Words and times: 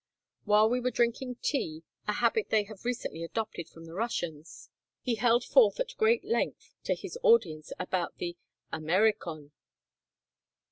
While 0.45 0.67
we 0.67 0.79
were 0.79 0.89
drinking 0.89 1.35
tea, 1.43 1.83
a 2.07 2.13
habit 2.13 2.49
they 2.49 2.63
have 2.63 2.85
recently 2.85 3.23
adopted 3.23 3.69
from 3.69 3.85
the 3.85 3.93
Russians, 3.93 4.67
he 4.99 5.13
held 5.13 5.43
forth 5.43 5.79
at 5.79 5.95
great 5.95 6.23
length 6.25 6.73
to 6.85 6.95
his 6.95 7.19
audience 7.21 7.71
about 7.79 8.15
the 8.17 8.35
Amerikon. 8.73 9.51